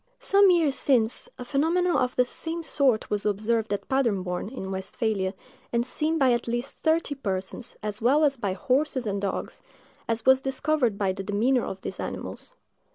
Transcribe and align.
Some 0.19 0.49
years 0.49 0.73
since, 0.73 1.29
a 1.37 1.45
phenomenon 1.45 1.95
of 1.95 2.15
the 2.15 2.25
same 2.25 2.63
sort 2.63 3.11
was 3.11 3.23
observed 3.23 3.71
at 3.71 3.87
Paderborn, 3.87 4.49
in 4.49 4.71
Westphalia, 4.71 5.35
and 5.71 5.85
seen 5.85 6.17
by 6.17 6.31
at 6.33 6.47
least 6.47 6.77
thirty 6.79 7.13
persons, 7.13 7.75
as 7.83 8.01
well 8.01 8.23
as 8.23 8.35
by 8.35 8.53
horses 8.53 9.05
and 9.05 9.21
dogs, 9.21 9.61
as 10.07 10.25
was 10.25 10.41
discovered 10.41 10.97
by 10.97 11.13
the 11.13 11.21
demeanor 11.21 11.65
of 11.65 11.81
these 11.81 11.99
animals. 11.99 12.55